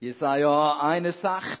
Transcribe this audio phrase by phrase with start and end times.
[0.00, 1.58] Jesaja 61.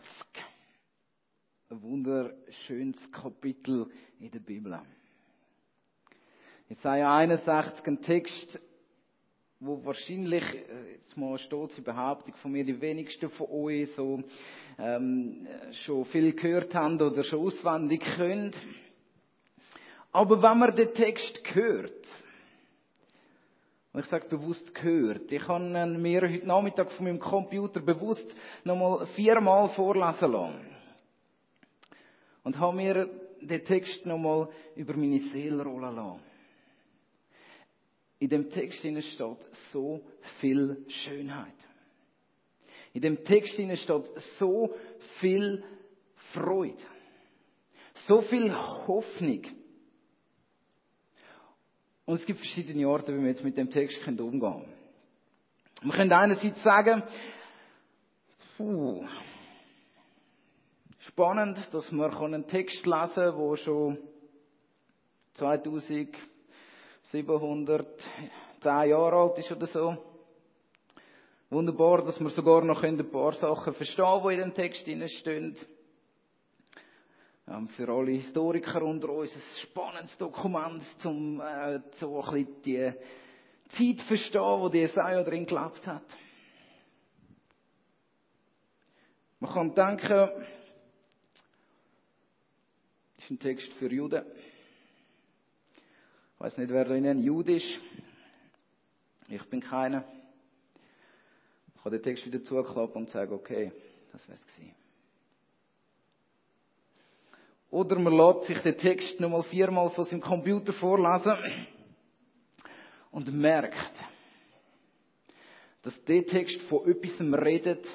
[1.70, 4.78] Ein wunderschönes Kapitel in der Bibel.
[6.68, 8.60] Jesaja 61, ein Text,
[9.58, 14.22] wo wahrscheinlich, äh, jetzt mal eine stolze Behauptung von mir, die wenigsten von euch so
[14.78, 15.48] ähm,
[15.84, 18.52] schon viel gehört haben oder schon auswendig können.
[20.12, 22.06] Aber wenn man den Text hört,
[23.92, 25.32] und ich sage bewusst gehört.
[25.32, 28.26] Ich habe mir heute Nachmittag von meinem Computer bewusst
[28.64, 30.60] nochmal viermal vorlesen lassen.
[32.42, 36.20] Und habe mir den Text nochmal über meine Seele rollen lassen.
[38.20, 39.38] In dem Text steht
[39.72, 40.00] so
[40.40, 41.54] viel Schönheit.
[42.92, 43.88] In dem Text steht
[44.38, 44.74] so
[45.20, 45.62] viel
[46.32, 46.82] Freude.
[48.06, 49.42] So viel Hoffnung.
[52.08, 54.64] Und es gibt verschiedene Orte, wie wir jetzt mit dem Text umgehen können.
[55.82, 57.02] Wir können einerseits sagen,
[58.56, 59.04] puh,
[61.00, 63.98] spannend, dass wir einen Text lesen können, der schon
[65.34, 66.14] 2710
[68.64, 69.98] Jahre alt ist oder so.
[71.50, 75.56] Wunderbar, dass wir sogar noch ein paar Sachen verstehen, die in dem Text stehen.
[77.50, 82.92] Ähm, für alle Historiker unter uns ein spannendes Dokument, um äh, so ein bisschen die
[83.68, 86.04] Zeit zu verstehen, wo die Jesaja drin gelebt hat.
[89.40, 90.08] Man kann denken,
[93.16, 94.24] das ist ein Text für Juden.
[96.34, 97.78] Ich weiß nicht, wer da innen Jude ist.
[99.28, 100.04] Ich bin keiner.
[101.74, 103.72] Ich kann den Text wieder zuklappen und sagen, okay,
[104.12, 104.77] das wär's gewesen.
[107.70, 111.36] Oder man lässt sich den Text nochmal viermal von seinem Computer vorlesen
[113.10, 113.92] und merkt,
[115.82, 117.86] dass der Text von etwas redet,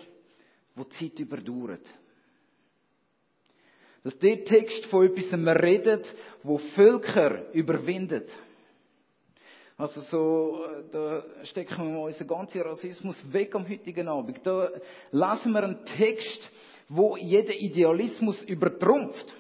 [0.75, 1.87] wo die Zeit überdauert.
[4.03, 6.13] Dass der Text von etwas redet,
[6.43, 8.29] wo Völker überwindet.
[9.75, 14.39] Also so, da stecken wir mal unseren ganzen Rassismus weg am heutigen Abend.
[14.43, 14.69] Da
[15.11, 16.47] lassen wir einen Text,
[16.89, 19.33] wo jeder Idealismus übertrumpft.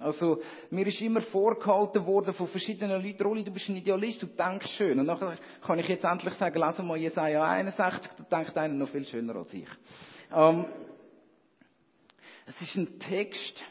[0.00, 0.40] Also,
[0.70, 4.72] mir ist immer vorgehalten worden von verschiedenen Leuten, Rolli, du bist ein Idealist, du denkst
[4.76, 4.98] schön.
[4.98, 8.88] Und nachher kann ich jetzt endlich sagen, lass mal Jesaja 61, da denkt einer noch
[8.88, 9.68] viel schöner als ich.
[10.34, 10.66] Ähm,
[12.46, 13.62] es ist ein Text,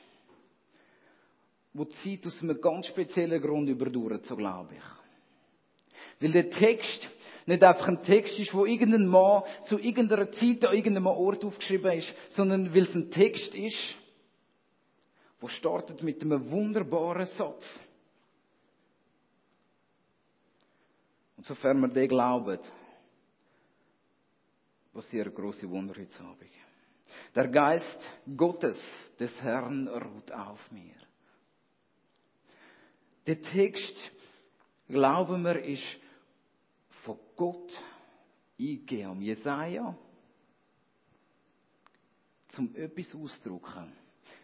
[1.73, 6.21] wo die Zeit aus einem ganz speziellen Grund überdauert, so glaube ich.
[6.21, 7.09] Weil der Text
[7.45, 11.93] nicht einfach ein Text ist, wo irgendein Mann zu irgendeiner Zeit an irgendeinem Ort aufgeschrieben
[11.93, 13.77] ist, sondern weil es ein Text ist,
[15.39, 17.65] wo startet mit einem wunderbaren Satz.
[21.37, 22.59] Und sofern wir den glauben,
[24.93, 26.51] passieren große Wunder heute Abend.
[27.33, 27.99] Der Geist
[28.35, 28.77] Gottes
[29.17, 30.95] des Herrn ruht auf mir.
[33.25, 33.95] Der Text,
[34.87, 35.83] glauben wir, ist
[37.03, 37.71] von Gott
[38.59, 39.21] eingegeben.
[39.21, 39.95] Jesaja,
[42.49, 43.98] zum etwas auszudrücken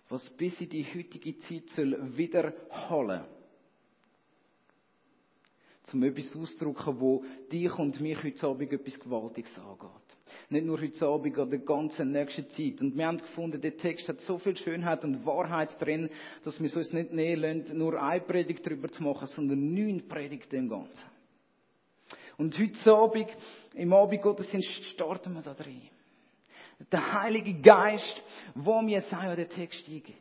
[0.10, 3.26] was bis in die heutige Zeit soll wiederholen
[5.86, 10.18] zum etwas auszudrücken, wo dich und mich heute Abend etwas Gewaltiges angeht.
[10.50, 12.82] Nicht nur heute Abend, sondern die ganze nächste Zeit.
[12.82, 16.10] Und wir haben gefunden, der Text hat so viel Schönheit und Wahrheit drin,
[16.44, 20.08] dass wir es uns nicht näher lassen, nur eine Predigt darüber zu machen, sondern neun
[20.08, 21.04] Predigten im Ganzen.
[22.38, 23.28] Und heute Abend,
[23.76, 25.82] im Abend Gottesdienst, starten wir da drin
[26.92, 30.16] der Heilige Geist, wo mir Jesaja den Text eingeht.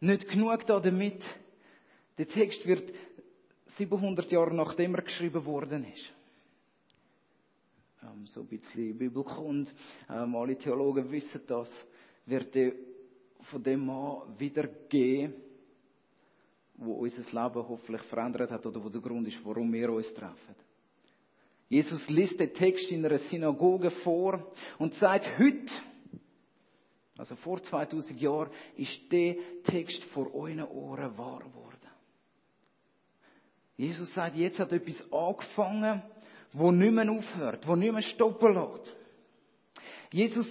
[0.00, 1.24] Nicht genug da damit.
[2.16, 2.92] Der Text wird
[3.76, 6.12] 700 Jahre nachdem er geschrieben worden ist.
[8.02, 9.72] Ähm, so ein bisschen Bibelkund,
[10.08, 11.70] ähm, alle Theologen wissen das,
[12.26, 12.72] wird er
[13.42, 15.34] von dem Mann wiedergehen,
[16.74, 20.67] wo unser Leben hoffentlich verändert hat oder wo der Grund ist, warum wir uns treffen.
[21.68, 25.70] Jesus liest den Text in einer Synagoge vor und sagt, heute,
[27.18, 31.76] also vor 2000 Jahren, ist der Text vor euren Ohren wahr geworden.
[33.76, 36.02] Jesus sagt, jetzt hat etwas angefangen,
[36.52, 38.94] wo nicht mehr aufhört, wo nicht mehr stoppen lässt.
[40.10, 40.48] Jesus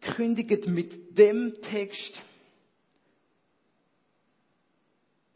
[0.00, 2.20] kündigt mit dem Text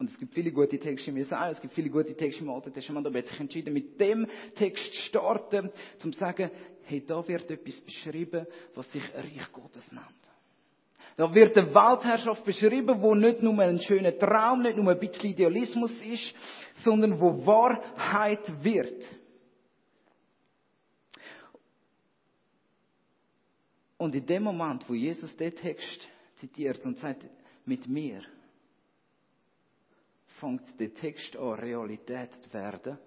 [0.05, 2.71] und es gibt viele gute Texte im Jesaja, es gibt viele gute Texte im Alten
[2.71, 6.51] Testament, aber er hat sich entschieden, mit dem Text zu starten, zum zu sagen,
[6.83, 10.05] hey, da wird etwas beschrieben, was sich Reich Gottes nennt.
[11.17, 15.31] Da wird eine Weltherrschaft beschrieben, wo nicht nur ein schöner Traum, nicht nur ein bisschen
[15.31, 16.35] Idealismus ist,
[16.83, 19.03] sondern wo Wahrheit wird.
[23.97, 27.25] Und in dem Moment, wo Jesus den Text zitiert und sagt,
[27.65, 28.21] mit mir,
[30.39, 32.97] fängt der Text an, Realität zu werden,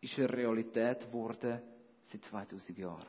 [0.00, 1.60] ist er Realität geworden
[2.10, 3.06] seit 2000 Jahren.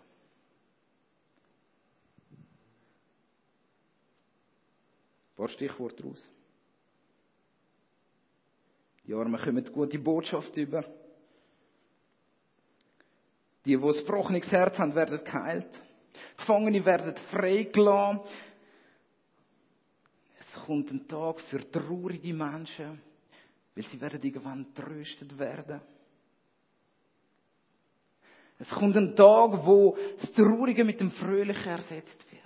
[5.30, 6.30] Ein paar Stichworte raus.
[9.06, 10.84] Die Armen kommen gute Botschaft über.
[13.66, 15.82] Die, die ein gebrochenes Herz haben, werden geheilt.
[16.38, 18.22] Gefangene werden freigelassen.
[20.72, 23.02] Kommt ein Tag für traurige Menschen,
[23.76, 25.82] weil sie werden irgendwann tröstet werden.
[28.58, 32.42] Es kommt ein Tag, wo das Traurige mit dem Fröhlichen ersetzt wird.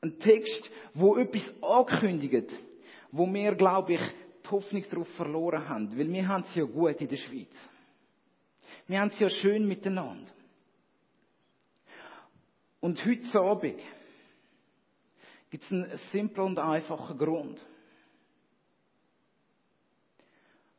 [0.00, 2.58] Ein Text, wo etwas ankündigt,
[3.12, 4.00] wo wir, glaube ich,
[4.44, 5.96] die Hoffnung darauf verloren haben.
[5.96, 7.54] Weil wir haben es ja gut in der Schweiz.
[8.88, 10.32] Wir haben es ja schön miteinander.
[12.80, 13.78] Und heute Abend
[15.52, 17.62] gibt es einen simplen und einfachen Grund,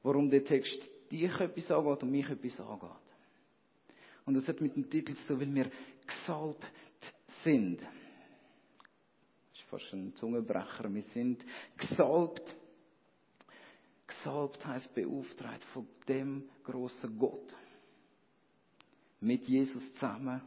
[0.01, 2.89] warum der Text dich etwas angeht und mich etwas angeht.
[4.25, 5.71] Und das hat mit dem Titel zu tun, weil wir
[6.07, 6.65] gesalbt
[7.43, 7.81] sind.
[7.81, 10.91] Das ist fast ein Zungenbrecher.
[10.91, 11.45] Wir sind
[11.77, 12.55] gesalbt.
[14.07, 17.55] Gesalbt heißt beauftragt von dem großen Gott.
[19.19, 20.41] Mit Jesus zusammen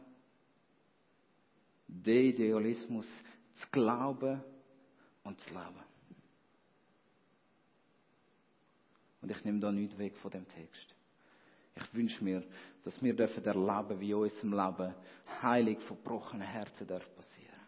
[1.87, 3.07] den Idealismus
[3.57, 4.41] zu glauben
[5.23, 5.83] und zu leben.
[9.21, 10.95] Und ich nehme da nichts weg von dem Text.
[11.75, 12.43] Ich wünsche mir,
[12.83, 14.93] dass wir dürfen erleben, wie in unserem Leben
[15.41, 17.59] heilig von gebrochenen Herzen darf passieren.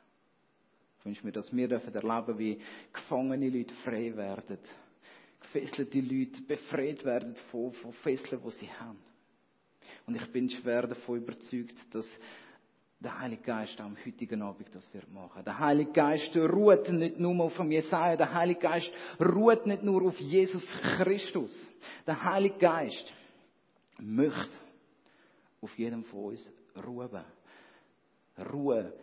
[0.99, 2.61] Ich wünsche mir, dass wir dürfen erleben, wie
[2.91, 4.57] gefangene Leute frei werden.
[5.41, 8.99] Gefesselte Leute befreit werden von, von Fesseln, die sie haben.
[10.05, 12.07] Und ich bin schwer davon überzeugt, dass
[12.99, 15.43] der Heilige Geist am heutigen Abend das wird machen.
[15.45, 20.03] Der Heilige Geist ruht nicht nur auf dem Jesaja, der Heilige Geist ruht nicht nur
[20.03, 20.65] auf Jesus
[20.97, 21.55] Christus.
[22.05, 23.13] Der Heilige Geist
[23.97, 24.51] möchte
[25.61, 26.51] auf jedem von uns
[26.85, 27.23] ruhen.
[28.51, 28.93] Ruhe,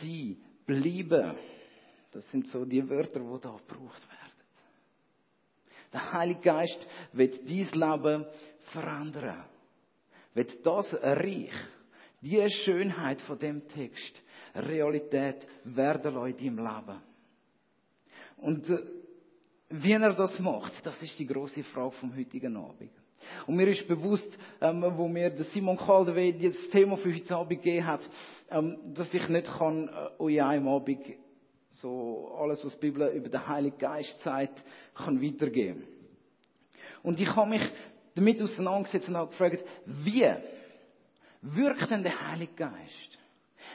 [0.00, 1.36] sie, bleiben.
[2.12, 4.32] Das sind so die Wörter, die da gebraucht werden.
[5.92, 8.26] Der Heilige Geist wird dies Leben
[8.72, 9.44] verändern.
[10.34, 11.52] Wird das Reich,
[12.26, 14.20] die Schönheit von dem Text,
[14.54, 17.00] Realität werden Leute im Leben.
[18.38, 18.78] Und äh,
[19.70, 22.90] wie er das macht, das ist die große Frage vom heutigen Abend.
[23.46, 27.62] Und mir ist bewusst, ähm, wo mir der Simon Calderwey das Thema für heute Abend
[27.62, 28.00] gegeben hat,
[28.50, 31.00] ähm, dass ich nicht kann, äh, euch einem Abend
[31.70, 34.64] so alles, was die Bibel über den Heiligen Geist sagt,
[34.94, 35.84] kann weitergeben.
[37.02, 37.62] Und ich habe mich
[38.14, 40.26] damit auseinandergesetzt und habe gefragt, wie
[41.54, 43.18] wirkt denn der Heilige Geist?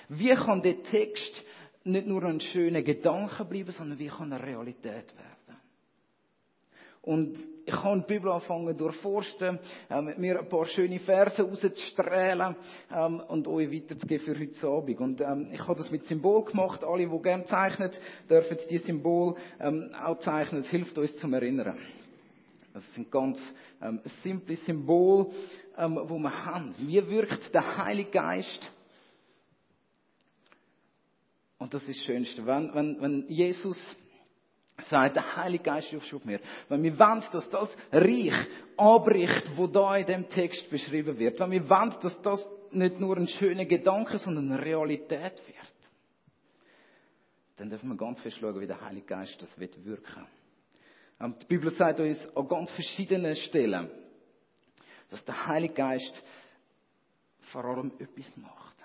[0.09, 1.41] Wie kann der Text
[1.83, 5.41] nicht nur ein schöner Gedanke bleiben, sondern wie kann er Realität werden?
[7.03, 7.35] Und
[7.65, 9.59] ich habe die Bibel anfangen durchforsten,
[9.89, 12.56] äh, mit mir ein paar schöne Verse rauszustrahlen
[12.94, 15.00] ähm, und euch weiterzugeben für heute Abend.
[15.00, 16.83] Und ähm, ich habe das mit Symbol gemacht.
[16.83, 17.91] Alle, die gerne zeichnen,
[18.29, 20.62] dürfen die Symbol ähm, auch zeichnen.
[20.62, 21.77] Das hilft uns zum Erinnern.
[22.73, 23.39] Das sind ganz
[23.81, 25.31] ähm, simple Symbole,
[25.77, 26.73] ähm, wo wir haben.
[26.77, 28.71] Wie wirkt der Heilige Geist?
[31.57, 32.45] Und das ist das Schönste.
[32.45, 33.78] Wenn, wenn, wenn Jesus
[34.90, 36.40] sagt, der Heilige Geist ist auf mir.
[36.69, 38.47] Wenn wir wollen, dass das Reich
[38.78, 41.40] anbricht, wo da in dem Text beschrieben wird.
[41.40, 45.57] Wenn wir wollen, dass das nicht nur ein schöner Gedanke, sondern eine Realität wird.
[47.57, 50.25] Dann dürfen wir ganz fest schauen, wie der Heilige Geist das wird wirken.
[51.21, 53.90] Ähm, die Bibel sagt uns an ganz verschiedenen Stellen,
[55.09, 56.23] dass der Heilige Geist
[57.51, 58.78] vor allem etwas macht.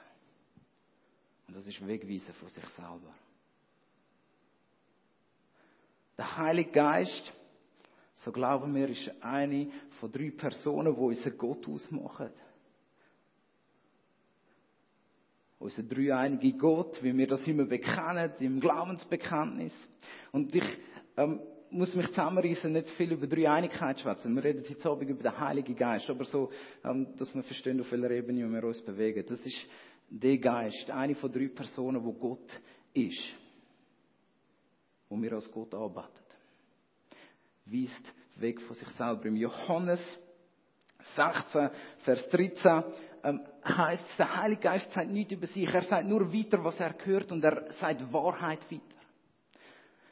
[1.49, 3.15] Und das ist Wegweisen von sich selber.
[6.19, 7.33] Der Heilige Geist,
[8.25, 12.31] so glauben wir, ist eine von drei Personen, die unseren Gott ausmachen.
[15.59, 19.75] Unser dreieinige Gott, wie wir das immer bekennen, im Glaubensbekenntnis.
[20.33, 20.65] Und ich
[21.17, 21.41] ähm,
[21.71, 24.35] muss mich zusammenreißen, nicht viel über Dreieinigkeit schwätzen.
[24.35, 26.51] Wir reden heute Abend über den Heiligen Geist, aber so,
[26.85, 29.25] ähm, dass wir verstehen, auf welcher Ebene wir uns bewegen.
[29.27, 29.59] Das ist
[30.09, 32.61] der Geist, eine von drei Personen, wo Gott
[32.95, 33.35] ist
[35.09, 36.37] wo wir als Gott arbeitet.
[37.67, 39.27] Weist weg von sich selber.
[39.27, 40.01] Im Johannes
[41.15, 42.85] 16, Vers 13
[43.25, 45.69] ähm, heißt der Heilige Geist sagt nichts über sich.
[45.73, 48.96] Er sagt nur weiter, was er hört und er sagt Wahrheit weiter.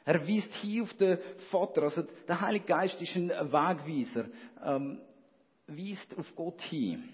[0.05, 1.17] Er weist hier auf den
[1.49, 1.83] Vater.
[1.83, 4.29] Also der Heilige Geist ist ein Wegweiser.
[4.63, 5.01] Ähm,
[5.67, 7.09] weist auf Gott hin.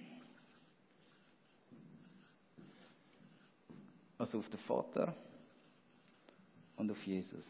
[4.17, 5.15] Also auf den Vater
[6.75, 7.47] und auf Jesus.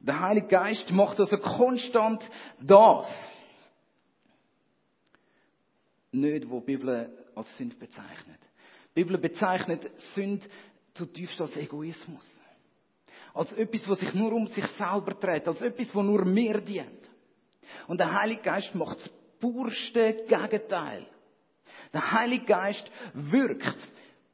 [0.00, 2.28] Der Heilige Geist macht also konstant
[2.60, 3.06] das.
[6.10, 8.40] Nicht, wo die Bibel als Sünd bezeichnet.
[8.90, 10.48] Die Bibel bezeichnet Sünd
[10.94, 12.26] zutiefst als Egoismus.
[13.34, 15.46] Als etwas, was sich nur um sich selber dreht.
[15.46, 17.10] Als etwas, was nur mir dient.
[17.86, 21.06] Und der Heilige Geist macht das purste Gegenteil.
[21.92, 23.76] Der Heilige Geist wirkt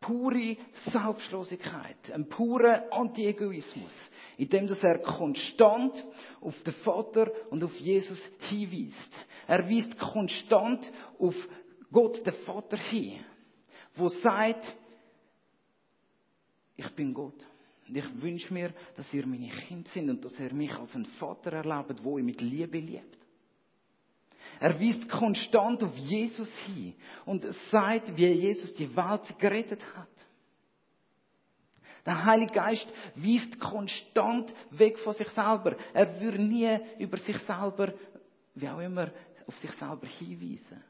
[0.00, 0.56] pure
[0.92, 3.92] Selbstlosigkeit, ein purer Anti-Egoismus,
[4.37, 6.05] indem dass er konstant
[6.40, 9.12] auf den Vater und auf Jesus hinweist.
[9.47, 11.35] Er weist konstant auf
[11.90, 13.21] Gott, den Vater, hin,
[13.95, 14.75] wo sagt,
[16.76, 17.47] ich bin Gott.
[17.88, 21.05] Und ich wünsche mir, dass ihr meine Kinder sind und dass ihr mich als einen
[21.05, 23.16] Vater erlebt, wo ihr mit Liebe liebt.
[24.61, 30.09] Er weist konstant auf Jesus hin und sagt, wie Jesus die Welt gerettet hat.
[32.06, 32.86] Der Heilige Geist
[33.16, 35.76] weist konstant weg von sich selber.
[35.92, 37.92] Er würde nie über sich selber,
[38.54, 39.10] wie auch immer,
[39.46, 40.82] auf sich selber hinweisen.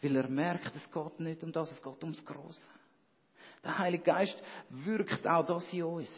[0.00, 2.60] Weil er merkt, es geht nicht um das, es geht ums Große.
[3.62, 6.10] Der Heilige Geist wirkt auch das in uns.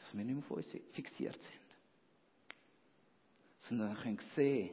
[0.00, 1.60] Dass wir nicht mehr auf uns fixiert sind
[3.70, 4.70] sondern können sehen,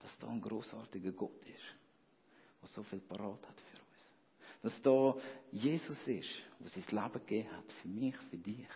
[0.00, 3.81] dass da ein großartiger Gott ist, der so viel parat hat für uns.
[4.62, 5.16] Dass da
[5.50, 8.68] Jesus ist, der sein Leben gegeben hat, für mich, für dich.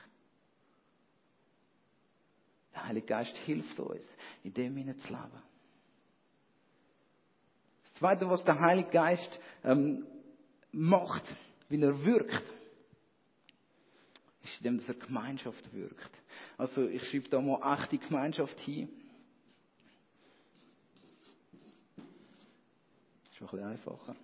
[2.74, 4.06] Der Heilige Geist hilft uns,
[4.42, 5.42] in dem hinein zu leben.
[7.84, 10.06] Das Zweite, was der Heilige Geist ähm,
[10.72, 11.24] macht,
[11.68, 12.52] wie er wirkt,
[14.42, 16.20] ist, indem er Gemeinschaft wirkt.
[16.58, 18.88] Also ich schreibe da mal echte Gemeinschaft hin.
[23.32, 24.16] Ist ein bisschen einfacher.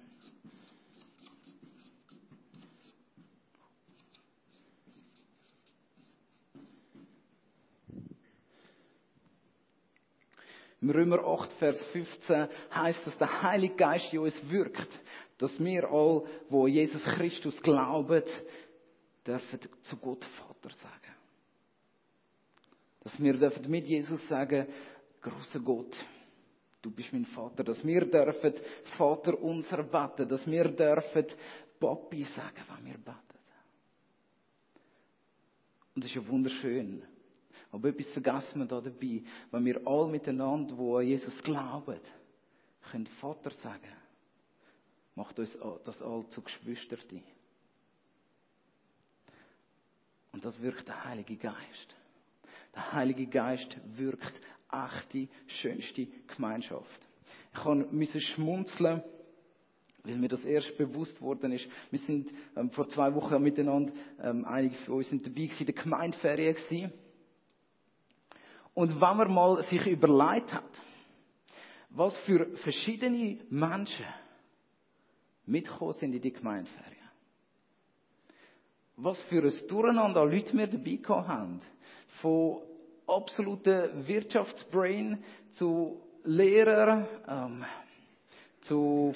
[10.83, 14.89] Im Römer 8, Vers 15 heißt dass der Heilige Geist in uns wirkt,
[15.39, 18.25] dass wir all, wo Jesus Christus glauben,
[19.25, 21.15] dürfen zu Gott Vater sagen.
[23.05, 24.67] Dass wir dürfen mit Jesus sagen,
[25.21, 25.97] großer Gott,
[26.83, 28.55] du bist mein Vater, dass wir dürfen
[28.99, 31.27] Vater unser beten, dass wir dürfen
[31.79, 33.39] Papi sagen, wenn wir beten.
[35.95, 37.05] Und das ist ja wunderschön.
[37.73, 41.99] Aber etwas vergessen wir da dabei, wenn wir alle miteinander, wo an Jesus glauben,
[42.91, 43.88] können Vater sagen,
[45.14, 47.23] macht uns das all zu Geschwistern.
[50.33, 51.97] Und das wirkt der Heilige Geist.
[52.75, 57.09] Der Heilige Geist wirkt echte, schönste Gemeinschaft.
[57.55, 59.02] Ich musste schmunzeln,
[60.05, 61.67] weil mir das erst bewusst worden ist.
[61.91, 65.75] Wir sind ähm, vor zwei Wochen miteinander, ähm, einige von uns sind dabei gewesen, der
[65.75, 66.93] Gemeindeferien gewesen.
[68.75, 70.83] Und wenn man mal sich überlegt hat,
[71.91, 74.07] was für verschiedene Menschen
[75.45, 76.97] mitgekommen sind in die Gemeindeferien.
[78.97, 81.61] Was für ein Durcheinander an Leuten wir dabei haben.
[82.21, 82.62] Von
[83.07, 87.64] absolute Wirtschaftsbrain zu Lehrer, ähm,
[88.61, 89.12] zu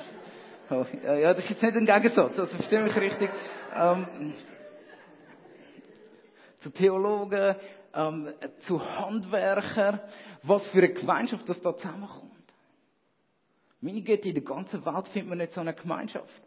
[0.70, 3.28] oh, ja, das ist jetzt nicht ein Gegensatz, also verstehe mich richtig,
[3.74, 4.34] ähm,
[6.60, 7.56] zu Theologen,
[7.94, 10.08] ähm, zu Handwerker,
[10.42, 12.30] was für eine Gemeinschaft das da zusammenkommt.
[13.80, 16.42] Meine Güte, in der ganzen Welt findet man nicht so eine Gemeinschaft.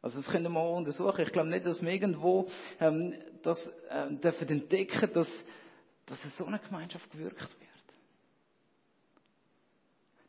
[0.00, 1.20] Also das können wir mal untersuchen.
[1.20, 2.48] Ich glaube nicht, dass wir irgendwo
[2.80, 3.58] ähm, das
[3.90, 5.28] ähm, dürfen entdecken, dass,
[6.06, 7.70] dass es so eine Gemeinschaft gewirkt wird.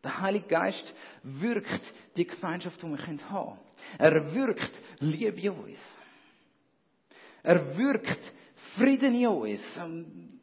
[0.04, 0.94] Der Heilige Geist
[1.24, 3.60] wirkt die Gemeinschaft, die wir haben können.
[3.98, 5.80] Er wirkt Liebe in uns.
[7.44, 8.34] Er wirkt
[8.76, 9.62] Frieden in uns.
[9.78, 10.40] Ähm,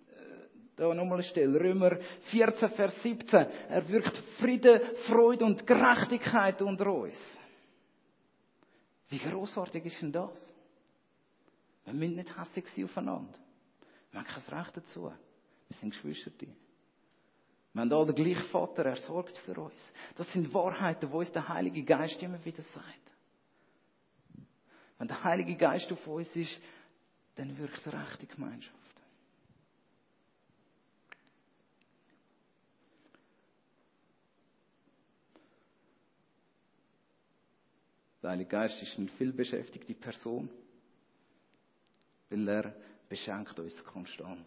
[0.76, 1.60] da nochmal Stelle.
[1.60, 1.98] Römer
[2.30, 3.46] 14, Vers 17.
[3.68, 7.18] Er wirkt Frieden, Freude und Gerechtigkeit unter uns.
[9.08, 10.40] Wie großartig ist denn das?
[11.84, 13.38] Wir müssen nicht hässlich sein aufeinander.
[14.10, 15.12] Wir haben kein Recht dazu.
[15.68, 16.30] Wir sind Geschwister.
[17.72, 19.80] Wir haben alle den gleichen Vater, er sorgt für uns.
[20.16, 23.10] Das sind Wahrheiten, die uns der Heilige Geist immer wieder sagt.
[24.98, 26.58] Wenn der Heilige Geist auf uns ist,
[27.36, 28.76] dann wirkt er echte Gemeinschaft.
[38.22, 40.50] Der Heilige Geist ist eine viel beschäftigte Person,
[42.28, 42.74] weil er
[43.08, 44.46] beschenkt uns konstant.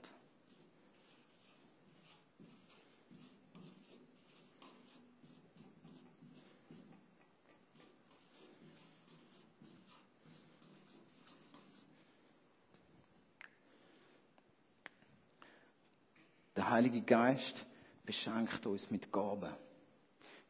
[16.63, 17.65] Der Heilige Geist
[18.05, 19.51] beschenkt uns mit Gaben.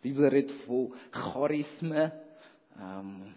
[0.03, 2.11] Die Bibel redet von Charismen.
[2.79, 3.33] Ähm,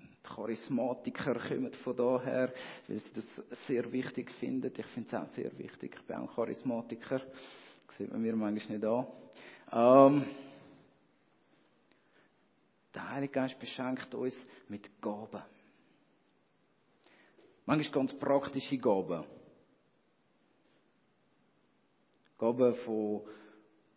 [0.00, 2.52] die Charismatiker kommen von daher,
[2.88, 4.72] weil sie das sehr wichtig finden.
[4.76, 5.94] Ich finde es auch sehr wichtig.
[5.94, 7.20] Ich bin auch ein Charismatiker.
[7.86, 9.06] Das sieht man mir manchmal nicht an.
[9.70, 10.26] Ähm,
[12.96, 14.34] der Heilige Geist beschenkt uns
[14.66, 15.44] mit Gaben.
[17.64, 19.37] Manchmal ganz praktische Gaben.
[22.38, 23.22] Gaben von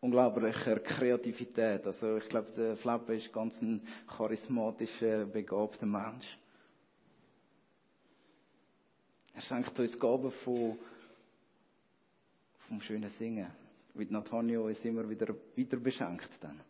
[0.02, 1.86] unglaublicher Kreativität.
[1.86, 6.26] Also ich glaube, der Flappe ist ganz ein charismatischer, begabter Mensch.
[9.34, 10.78] Er schenkt uns Gaben von,
[12.68, 13.52] vom schönen Singen.
[13.94, 16.62] Mit Nathanael ist immer wieder weiter beschenkt dann.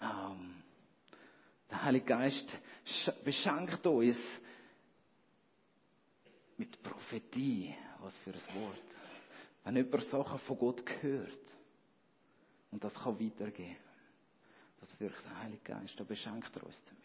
[0.00, 0.62] Ähm,
[1.70, 2.58] der Heilige Geist
[3.24, 4.18] beschenkt uns
[6.56, 7.74] mit Prophetie.
[8.00, 9.01] Was für ein Wort.
[9.64, 11.38] Wenn jemand Sachen von Gott hört
[12.70, 13.76] und das kann weitergeben,
[14.80, 17.02] das wirkt der Heilige Geist, da beschenkt er uns damit.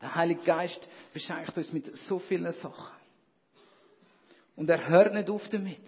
[0.00, 2.96] Der Heilige Geist beschenkt uns mit so vielen Sachen.
[4.56, 5.80] Und er hört nicht auf damit.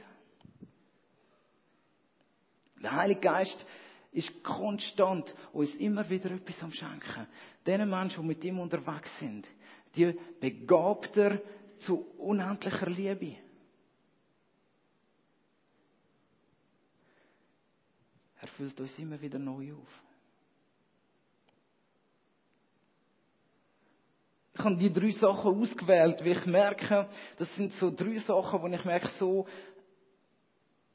[2.82, 3.66] Der Heilige Geist
[4.12, 7.26] ist konstant uns immer wieder etwas am Schenken.
[7.66, 9.48] Den Menschen, die mit ihm unterwegs sind,
[9.94, 11.42] die begabt er
[11.78, 13.36] zu unendlicher Liebe.
[18.40, 20.02] Er füllt uns immer wieder neu auf.
[24.52, 28.66] Ich habe die drei Sachen ausgewählt, weil ich merke, das sind so drei Sachen, wo
[28.66, 29.46] ich merke, so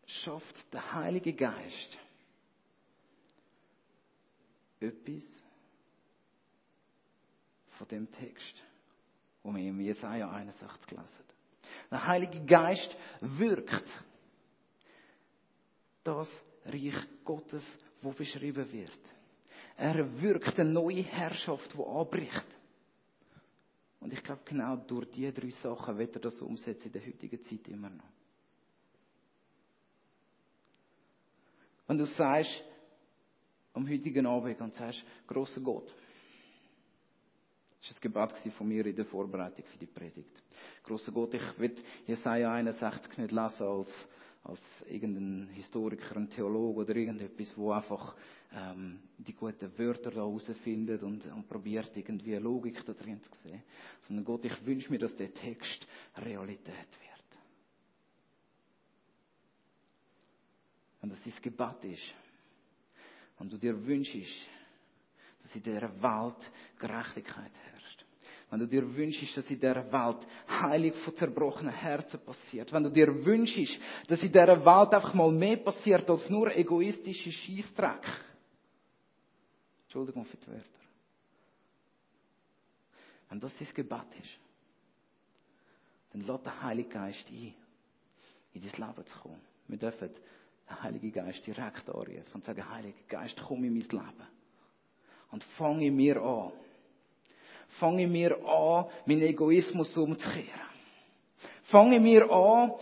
[0.05, 1.97] schafft der Heilige Geist
[4.81, 5.23] etwas
[7.77, 8.61] von dem Text,
[9.41, 11.07] wo wir im Jesaja 61 gelesen
[11.89, 13.89] Der Heilige Geist wirkt
[16.03, 16.29] das
[16.65, 17.65] Reich Gottes,
[18.01, 18.99] wo beschrieben wird.
[19.75, 22.57] Er wirkt eine neue Herrschaft, die anbricht.
[23.99, 27.41] Und ich glaube, genau durch diese drei Sachen wird er das umsetzen in der heutigen
[27.41, 28.03] Zeit immer noch.
[31.87, 32.61] Wenn du sagst,
[33.73, 35.93] am heutigen Abend und sagst, großer Gott,
[37.81, 40.41] das war ein Gebet von mir in der Vorbereitung für die Predigt.
[40.83, 43.89] Großer Gott, ich will Jesaja 61 nicht lesen als
[44.43, 48.15] als irgendein Historiker, ein Theologe oder irgendetwas, wo einfach
[48.53, 53.63] ähm, die guten Wörter herausfindet und, und probiert irgendwie Logik da drin zu sehen.
[54.01, 57.13] Sondern Gott, ich wünsche mir, dass der Text Realität wird.
[60.99, 62.13] Wenn das dein Gebet ist
[63.39, 64.47] und du dir wünschst,
[65.41, 67.72] dass in dieser Welt Gerechtigkeit herrscht
[68.53, 72.71] wenn du dir wünschst, dass in dieser Welt heilig von zerbrochenen Herzen passiert.
[72.71, 77.31] Wenn du dir wünschst, dass in dieser Welt einfach mal mehr passiert als nur egoistische
[77.31, 78.05] Schießdreck.
[79.85, 80.65] Entschuldigung für die Wörter.
[83.29, 84.37] Wenn das dein Gebet ist,
[86.11, 87.55] dann lass den Heiligen Geist ein,
[88.53, 89.41] in dein Leben zu kommen.
[89.67, 90.11] Wir dürfen
[90.69, 94.27] den Heiligen Geist direkt anrufen und sagen, Heiliger Geist, komm in mein Leben.
[95.31, 96.51] Und fange mir an,
[97.79, 100.61] fange mir an, meinen Egoismus umzukehren.
[101.63, 102.73] Fange mir an,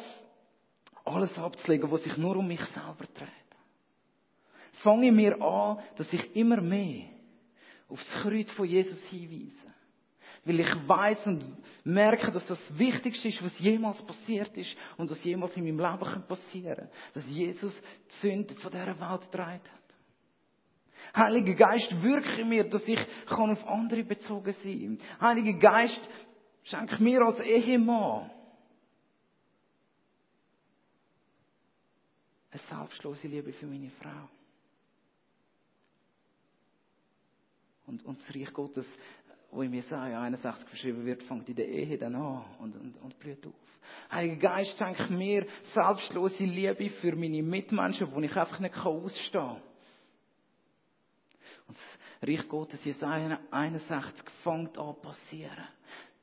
[1.05, 3.29] alles abzulegen, was sich nur um mich selber dreht.
[4.83, 7.05] Fange mir an, dass ich immer mehr
[7.89, 9.55] aufs Kreuz von Jesus hinweise.
[10.43, 11.45] Weil ich weiß und
[11.83, 16.23] merke, dass das Wichtigste ist, was jemals passiert ist und was jemals in meinem Leben
[16.23, 16.89] passieren kann.
[17.13, 19.59] Dass Jesus die Sünde von dieser Welt hat.
[21.15, 25.29] Heiliger Geist, wirke mir, dass ich kann auf andere bezogen sein kann.
[25.29, 26.09] Heiliger Geist,
[26.63, 28.29] schenk mir als Ehemann
[32.51, 34.29] eine selbstlose Liebe für meine Frau.
[37.87, 38.87] Und, und das Reich Gottes,
[39.51, 43.19] wo in Jesaja 61 geschrieben wird, fängt in der Ehe dann an und, und, und
[43.19, 43.53] blüht auf.
[44.11, 49.61] Heiliger Geist, schenk mir selbstlose Liebe für meine Mitmenschen, wo ich einfach nicht ausstehen kann.
[51.73, 55.67] Das Reich Gottes, Jesaja 61, fängt an passieren.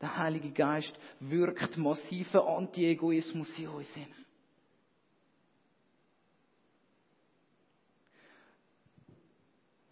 [0.00, 4.06] Der Heilige Geist wirkt massiven Anti-Egoismus in uns hin.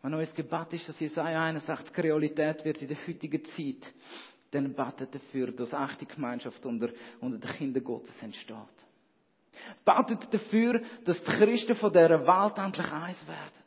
[0.03, 3.93] Wenn euer Gebet ist, dass Jesaja 61 Realität wird in der heutigen Zeit,
[4.53, 6.91] dann betet dafür, dass echte Gemeinschaft unter,
[7.21, 8.55] unter den Kindern Gottes entsteht.
[9.85, 13.66] Betet dafür, dass die Christen von dieser Welt endlich eins werden.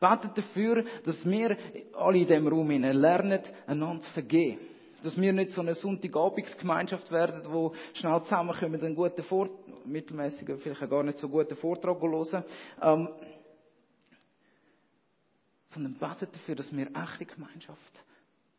[0.00, 1.56] Betet dafür, dass wir
[1.94, 4.60] alle in diesem Raum lernen, einander zu vergeben.
[5.02, 10.88] Dass wir nicht so eine Sonntagabendsgemeinschaft werden, wo schnell zusammenkommen, einen guten Vortrag, mittelmäßigen, vielleicht
[10.88, 12.44] gar nicht so guten Vortrag hören.
[12.80, 13.08] Ähm,
[15.68, 18.04] sondern betet dafür, dass wir echte Gemeinschaft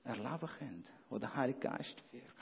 [0.03, 2.33] erleben können, wo der Heilige Geist wirkt.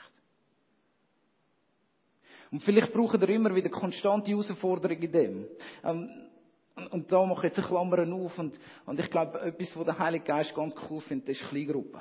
[2.50, 5.46] Und vielleicht brauchen wir immer wieder konstante Herausforderungen in dem.
[5.84, 6.27] Ähm,
[6.90, 8.38] und da mache ich jetzt eine Klammer auf.
[8.38, 12.00] Und, und ich glaube, etwas, was der Heilige Geist ganz cool findet, ist Kleingruppen.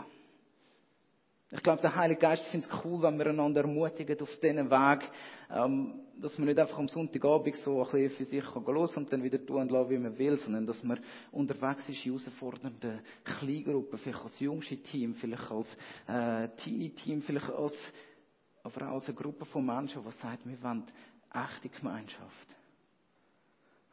[1.50, 5.10] Ich glaube, der Heilige Geist findet es cool, wenn wir einander ermutigen auf diesen Weg,
[5.50, 9.12] ähm, dass man nicht einfach am Sonntagabend so ein bisschen für sich kann los und
[9.14, 11.00] dann wieder tun und lassen, wie man will, sondern dass man
[11.32, 15.68] unterwegs ist in herausfordernden Kleingruppen, vielleicht als jüngste Team, vielleicht als
[16.08, 17.76] äh, Teenie-Team, vielleicht als,
[18.64, 20.84] aber auch als eine Gruppe von Menschen, die sagt, wir wollen
[21.34, 22.48] echte Gemeinschaft.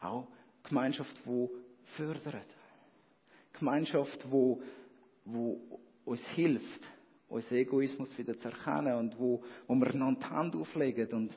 [0.00, 0.26] Auch
[0.64, 1.48] Gemeinschaft, die
[1.96, 2.56] fördert.
[3.52, 4.56] Gemeinschaft, die,
[5.26, 5.56] die
[6.04, 6.82] uns hilft
[7.28, 11.36] unseren Egoismus wieder zu erkennen und wo, wo wir einander die Hand auflegen und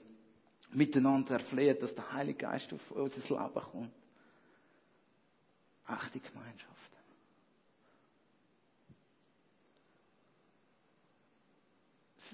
[0.72, 3.92] miteinander erflehen, dass der Heilige Geist auf unser Leben kommt.
[5.88, 6.74] Echte Gemeinschaft.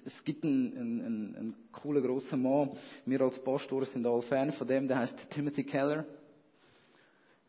[0.06, 2.71] Es gibt einen, einen, einen coolen grossen Mann,
[3.06, 6.06] wir als Pastoren sind alle Fan von dem, der heißt Timothy Keller.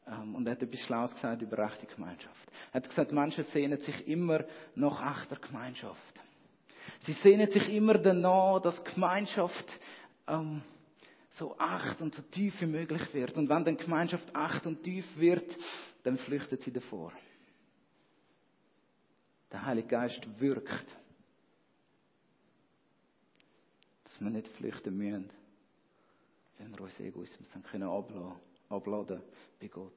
[0.06, 2.50] Ähm, und er hat etwas Schlaues gesagt über echte Gemeinschaft.
[2.72, 6.20] Er hat gesagt, Menschen sehnen sich immer nach echter Gemeinschaft.
[7.06, 9.66] Sie sehnen sich immer danach, dass Gemeinschaft
[10.26, 10.62] ähm,
[11.36, 13.36] so echt und so tief wie möglich wird.
[13.36, 15.56] Und wenn dann Gemeinschaft echt und tief wird,
[16.02, 17.12] dann flüchtet sie davor.
[19.50, 20.96] Der Heilige Geist wirkt,
[24.04, 25.30] dass wir nicht flüchten müssen,
[26.58, 28.34] wenn wir uns Egoismus dann können abladen
[28.68, 29.22] abladen
[29.60, 29.92] bei Gott.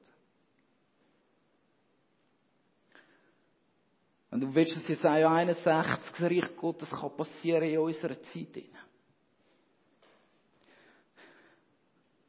[4.30, 8.64] Und du willst, dass Jesaja 61 das Reich Gottes kann passieren in unserer Zeit.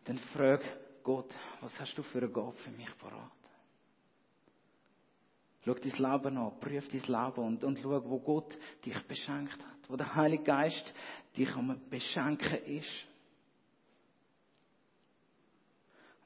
[0.05, 0.61] Dann frag
[1.03, 3.31] Gott, was hast du für eine Gabe für mich parat?
[5.65, 9.89] Schau dein Leben an, prüf dein Leben und, und schau, wo Gott dich beschenkt hat,
[9.89, 10.93] wo der Heilige Geist
[11.35, 12.87] dich am Beschenken ist.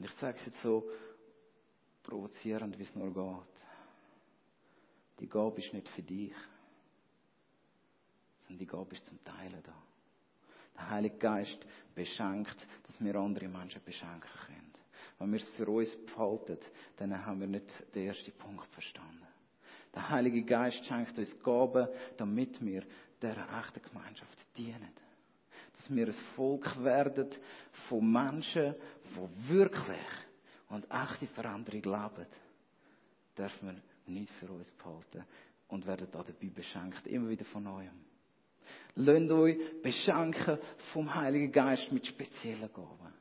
[0.03, 0.83] Und ich sage es jetzt so
[2.03, 3.63] provozierend, wie es nur geht.
[5.21, 6.33] Die Gabe ist nicht für dich,
[8.41, 9.81] sondern die Gabe ist zum Teilen da.
[10.75, 11.57] Der Heilige Geist
[11.95, 14.73] beschenkt, dass wir andere Menschen beschenken können.
[15.19, 16.57] Wenn wir es für uns behalten,
[16.97, 19.25] dann haben wir nicht den ersten Punkt verstanden.
[19.95, 21.87] Der Heilige Geist schenkt uns Gaben,
[22.17, 22.83] damit wir
[23.21, 25.02] dieser echten Gemeinschaft dienen
[25.83, 27.29] dass wir ein Volk werden
[27.89, 28.75] von Menschen,
[29.15, 29.97] die wirklich
[30.69, 32.27] und echte Veränderung leben,
[33.37, 35.25] dürfen wir nicht für uns behalten
[35.67, 38.05] und werden da dabei beschenkt, immer wieder von neuem.
[38.95, 40.57] Lasst euch beschenken
[40.93, 43.13] vom Heiligen Geist mit speziellen Gaben.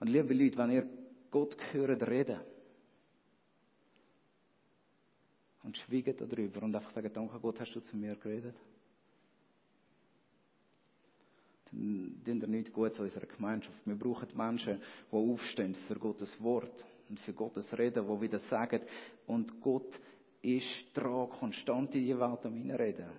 [0.00, 0.88] Und liebe Leute, wenn ihr
[1.30, 2.40] Gott hört reden
[5.62, 8.56] und schwiegt darüber und einfach sagt, danke Gott, hast du zu mir geredet
[11.72, 13.76] dann tun wir nichts in unserer Gemeinschaft.
[13.84, 18.82] Wir brauchen Menschen, die aufstehen für Gottes Wort und für Gottes Reden, die wieder sagen,
[19.26, 19.98] und Gott
[20.42, 23.10] ist dran, konstant in die Welt am reden.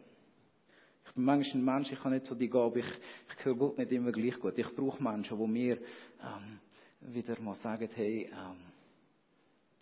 [1.05, 3.77] Ich bin manchmal ein Mensch, ich habe nicht so die Gabe, ich, ich höre Gott
[3.77, 4.57] nicht immer gleich gut.
[4.57, 6.59] Ich brauche Menschen, die mir ähm,
[7.13, 8.57] wieder mal sagen, hey, ähm,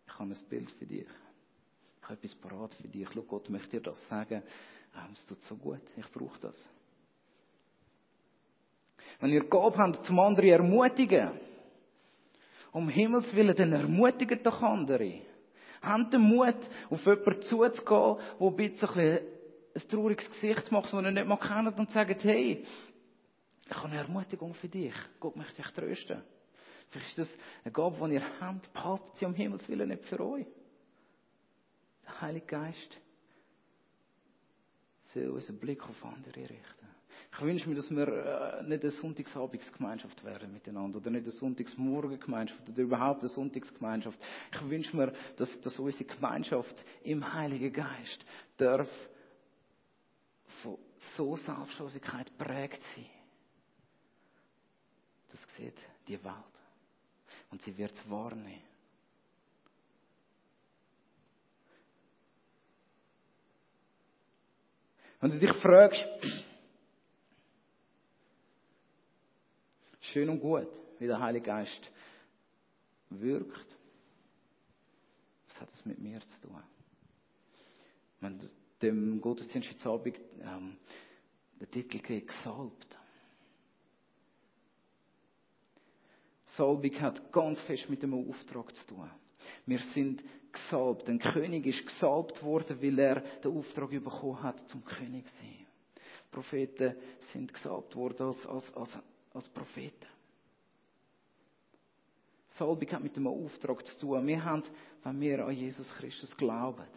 [0.06, 1.08] ich habe ein Bild für dich.
[2.01, 3.08] Ich habe etwas parat für dich.
[3.13, 4.41] Schau, Gott möchte dir das sagen.
[4.95, 5.82] Ähm, es tut so gut.
[5.97, 6.56] Ich brauche das.
[9.19, 11.32] Wenn ihr Gabe habt, zum anderen ermutigen,
[12.71, 15.21] um Himmels Willen, dann ermutigt doch andere.
[15.82, 19.19] Habt den Mut, auf jemanden zuzugehen, der ein bisschen
[19.75, 22.65] ein trauriges Gesicht macht, das ihr nicht mal kennt, und sagt, hey,
[23.69, 24.93] ich habe eine Ermutigung für dich.
[25.19, 26.21] Gott möchte dich trösten.
[26.89, 30.19] Vielleicht ist das eine Gabe, die ihr habt, behaltet sie um Himmels Willen nicht für
[30.19, 30.45] euch.
[32.06, 32.97] Der Heilige Geist
[35.13, 36.76] soll unseren Blick auf andere richten.
[37.38, 42.67] Ich wünsche mir, dass wir äh, nicht eine Sonntagsabendsgemeinschaft wären miteinander oder nicht eine Sonntagsmorgengemeinschaft
[42.67, 44.19] oder überhaupt eine Sonntagsgemeinschaft.
[44.52, 48.26] Ich wünsche mir, dass, dass unsere Gemeinschaft im Heiligen Geist
[48.58, 48.89] darf
[50.63, 50.80] von
[51.15, 53.06] so Selbstlosigkeit prägt sein.
[55.30, 56.34] Das sieht die Welt.
[57.52, 58.63] Und sie wird es wahrnehmen.
[65.19, 66.06] Wenn du dich fragst,
[70.17, 71.91] schön und gut, wie der Heilige Geist
[73.12, 73.77] wirkt,
[75.47, 76.63] was hat das mit mir zu tun?
[78.19, 78.39] Wenn
[78.82, 80.77] dem Gottesdienst heute Abend ähm,
[81.60, 82.97] der Titel geht, gesalbt.
[86.56, 89.12] Salbung hat ganz fest mit dem Auftrag zu tun.
[89.67, 91.08] Wir sind gesalbt.
[91.08, 95.67] Ein König ist gesalbt worden, weil er den Auftrag bekommen hat, zum König zu sein.
[96.32, 96.95] Propheten
[97.32, 98.89] sind gesalbt worden als, als, als,
[99.38, 100.08] als Propheten.
[102.58, 104.26] Salbung hat mit dem Auftrag zu tun.
[104.26, 104.63] Wir haben,
[105.04, 106.88] wenn wir an Jesus Christus glauben,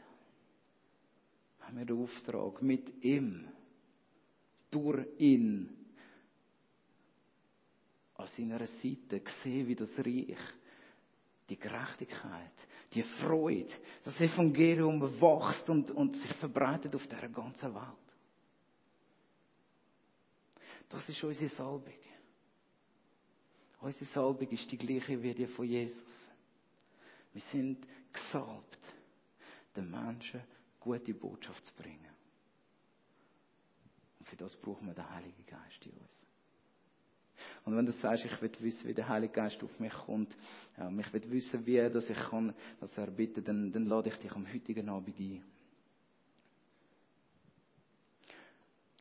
[1.60, 3.46] haben wir den Auftrag, mit ihm,
[4.70, 5.76] durch ihn,
[8.14, 10.38] an seiner Seite sehen, wie das Reich,
[11.48, 12.52] die Gerechtigkeit,
[12.92, 13.72] die Freude,
[14.04, 18.10] das Evangelium wächst und, und sich verbreitet auf der ganzen Welt.
[20.88, 21.94] Das ist unsere Salbung.
[23.80, 26.28] Unsere Salbung ist die gleiche wie die von Jesus.
[27.32, 28.78] Wir sind gesalbt,
[29.74, 30.42] den Menschen
[30.78, 32.10] gute Botschaft zu bringen.
[34.18, 36.10] Und für das brauchen wir den Heiligen Geist in uns.
[37.64, 40.36] Und wenn du sagst, ich will wissen, wie der Heilige Geist auf mich kommt,
[40.76, 44.16] ja, ich will wissen, wie dass ich kann, dass er bitte, dann, dann lade ich
[44.16, 45.42] dich am heutigen Abend ein.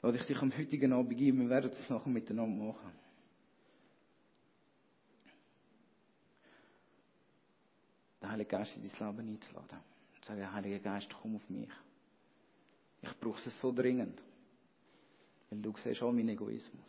[0.02, 2.99] Lade ich dich am heutigen Abend ein, wir werden das nachher miteinander machen.
[8.30, 9.80] Den Heiligen Geist in dein Leben einzuladen.
[10.16, 11.70] Und sagen, Heiliger Geist, komm auf mich.
[13.02, 14.22] Ich brauche es so dringend.
[15.50, 16.86] Weil du siehst all meinen Egoismus.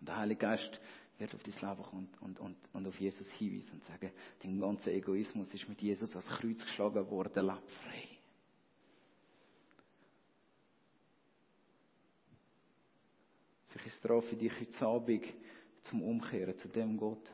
[0.00, 0.80] Und der Heilige Geist
[1.18, 4.10] wird auf dein Leben kommen und, und, und auf Jesus hinweisen und sagen,
[4.42, 8.08] dein ganzer Egoismus ist mit Jesus als Kreuz geschlagen worden, leb frei.
[13.68, 15.24] Vielleicht ist es dran für dich heute Abend
[15.82, 17.30] zum Umkehren zu dem Gott,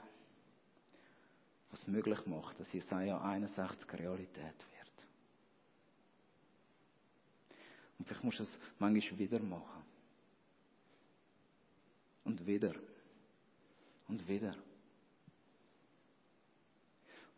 [1.72, 5.06] was möglich macht, dass Jesaja 61 Realität wird.
[7.98, 9.82] Und vielleicht musst du es manchmal wieder machen.
[12.24, 12.74] Und wieder.
[14.06, 14.54] Und wieder.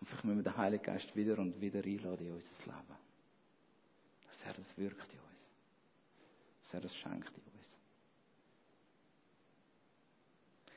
[0.00, 2.98] Und vielleicht müssen wir den Heiligen Geist wieder und wieder einladen in unser Leben.
[4.26, 5.38] Dass er das wirkt in uns.
[6.64, 7.53] Dass er das schenkt in uns.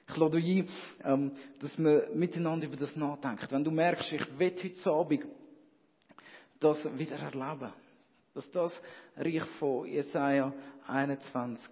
[0.09, 0.69] Ich lade ein,
[1.03, 3.47] ähm, dass wir miteinander über das nachdenken.
[3.49, 5.25] Wenn du merkst, ich will heute Abend
[6.59, 7.73] das wieder erleben.
[8.33, 8.73] Dass das
[9.15, 10.53] Reich von Jesaja
[10.87, 11.69] 21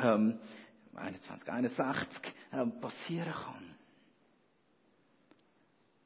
[0.00, 0.38] ähm,
[0.94, 3.74] 21, 61 ähm, passieren kann,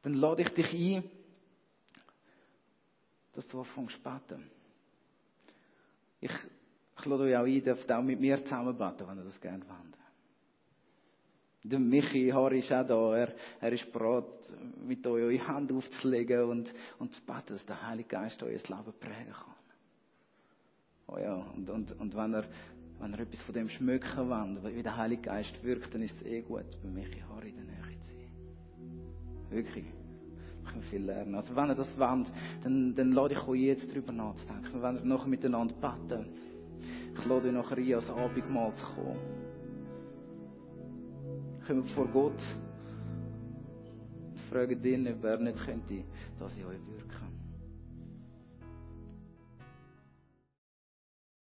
[0.02, 1.04] dann lade ich dich ein,
[3.34, 4.50] dass du anfängst zu beten.
[6.20, 6.32] Ich,
[6.98, 9.64] ich lade euch auch ein, dürft auch mit mir zusammen beten, wenn ihr das gerne
[9.68, 10.01] wollt.
[11.64, 13.16] Der Michi Harry ist auch da.
[13.16, 14.24] Er, er ist bereit,
[14.84, 18.92] mit euch eure Hand aufzulegen und, und zu beten, dass der Heilige Geist euer Leben
[18.98, 19.54] prägen kann.
[21.06, 22.44] Oh ja, und, und, und wenn er
[23.02, 26.26] wenn ihr etwas von dem schmücken wollt, wie der Heilige Geist wirkt, dann ist es
[26.26, 28.30] eh gut, bei Michi Harry in der Nähe zu sein.
[29.50, 29.84] Wirklich.
[30.62, 31.34] Wir können viel lernen.
[31.34, 32.30] Also wenn ihr das wollt,
[32.62, 34.72] dann, dann lade ich euch jetzt darüber nachzudenken.
[34.72, 36.26] Wir werden nachher miteinander beten.
[37.18, 39.41] Ich lade euch nachher ein, als Abendmahl zu kommen.
[41.66, 42.42] Kommen vor Gott
[44.50, 46.04] fragen ihn, ob er nicht könnte,
[46.38, 47.21] dass ich euch wirken.